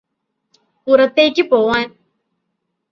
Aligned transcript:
പുറത്തേക്ക് 0.87 1.43
പോവാൻ 1.49 1.85